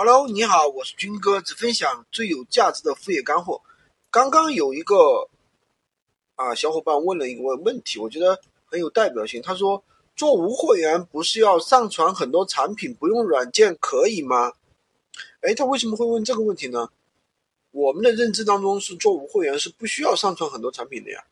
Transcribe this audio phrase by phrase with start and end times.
[0.00, 3.60] Hello，你好，我是军哥，只分享最有价值的副业干货。
[4.12, 5.28] 刚刚有一个
[6.36, 9.42] 啊小伙伴问了一个问题，我觉得很有代表性。
[9.42, 9.82] 他说
[10.14, 14.52] 做无货源不是要上传很多产品，不用软件可以吗？
[15.40, 16.88] 哎，他为什么会问这个问题呢？
[17.72, 21.24] 我们的认知当中是做无货源是不需要上传很多产品的呀，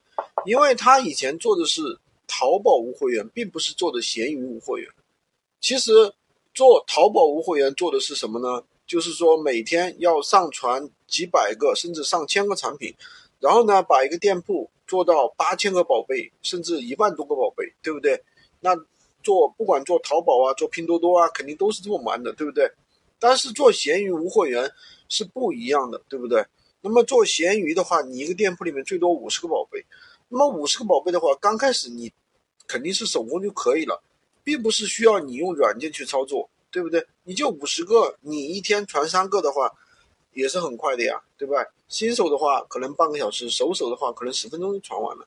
[0.45, 4.91] 因为他以前做的是淘宝无货源，并不是做的闲鱼无货源。
[5.61, 6.13] 其实。
[6.57, 8.65] 做淘宝无货源做的是什么呢？
[8.87, 12.95] 就是说每天要上传几百个甚至上千个产品，
[13.41, 18.25] 然后呢把一个店铺做到八千个宝贝甚至一万多个宝贝，对不对？
[18.61, 18.75] 那
[19.23, 22.73] 做不管做淘宝啊，做拼多多啊，肯定都是这么玩的，对不对？
[23.19, 24.73] 但是做闲鱼无货源
[25.11, 26.43] 是不一样的，对不对？
[26.81, 29.85] 那么做闲鱼的话，你一个店铺里面最多五十个宝贝，
[30.31, 32.11] 那么五十个宝贝的话，刚开始你
[32.67, 34.03] 肯定是手工就可以了。
[34.47, 37.05] 并不是需要你用软件去操作，对不对？
[37.25, 39.73] 你就五十个，你一天传三个的话，
[40.35, 41.57] 也是很快的呀，对吧？
[41.89, 45.27] 新手的话可能半个小时，熟手的话可能十分钟就传完了。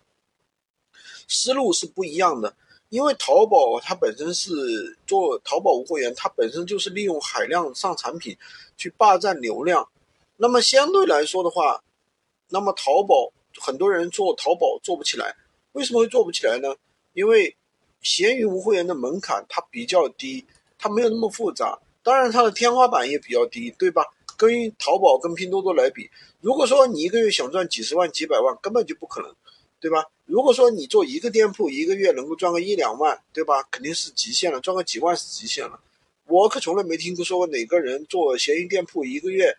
[1.27, 2.55] 思路是不一样的，
[2.87, 8.37] 因为淘宝它本身是做淘宝无货源，它本身就是利用海量上产品
[8.77, 9.85] 去霸占流量。
[10.37, 11.83] 那么相对来说的话，
[12.47, 15.35] 那么淘宝很多人做淘宝做不起来，
[15.73, 16.73] 为什么会做不起来呢？
[17.11, 17.57] 因为
[18.01, 20.45] 闲鱼无会员的门槛它比较低，
[20.77, 24.05] 它没有那么复杂，当然它的天花板也比较低，对吧？
[24.37, 29.35] 跟淘宝跟拼多多来比，如果说你一个月想赚几十万几百万，根本就不可能，
[29.81, 30.05] 对吧？
[30.25, 33.63] 如果说你做一个店铺，一个月能够赚个一两万，对吧？
[33.69, 35.77] 肯定是极限了，赚个几万是极限了。
[36.25, 39.57] 我可从来没听过说哪个人做闲鱼店铺一个月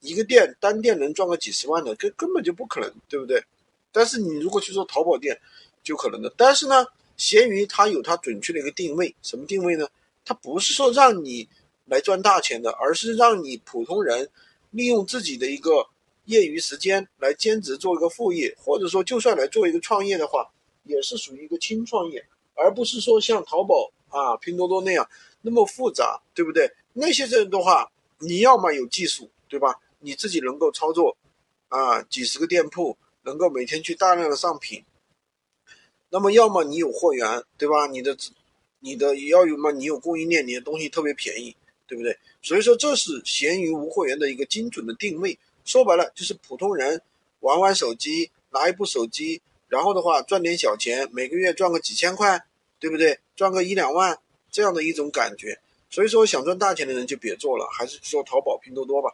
[0.00, 3.44] 一个店单店能赚个几十万的，根根本就不可能，对不对？
[3.92, 5.38] 但是你如果去做淘宝店，
[5.82, 6.32] 就可能的。
[6.38, 6.86] 但是呢？
[7.22, 9.86] 闲鱼它有它准确的一个定位，什么定位呢？
[10.24, 11.48] 它不是说让你
[11.84, 14.28] 来赚大钱的，而是让你普通人
[14.70, 15.86] 利用自己的一个
[16.24, 20.50] 业余时间来兼职做一个副业，或者说就算来做一个创业的话，
[20.82, 25.08] 也是属于一个轻创业，而不是说像淘宝啊、拼多多那样
[25.42, 26.68] 那么复杂，对不对？
[26.92, 29.78] 那些人的话，你要么有技术，对吧？
[30.00, 31.16] 你自己能够操作
[31.68, 34.84] 啊，几十个店铺，能够每天去大量的上品。
[36.14, 37.86] 那么，要么你有货源，对吧？
[37.86, 38.14] 你的，
[38.80, 39.70] 你的也要有嘛？
[39.70, 41.56] 你有供应链，你的东西特别便宜，
[41.86, 42.18] 对不对？
[42.42, 45.38] 所以说，这是闲鱼无货源的一个精准的定位。
[45.64, 47.00] 说白了，就是普通人
[47.40, 52.44] 玩玩手机，拿一部手机，然后的话赚点小钱，每个月赚个几千块，
[52.78, 53.18] 对不对？
[53.34, 54.18] 赚个一两万
[54.50, 55.58] 这样的一种感觉。
[55.88, 59.08] 所以说，想赚大钱的人就别做了，还是做淘宝、拼多多吧。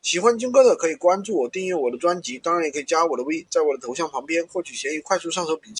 [0.00, 5.70] 喜欢军哥的可以关注我，订阅我的专辑，当然也可以加我的微，在我的头像旁边获取闲鱼快速上手笔记。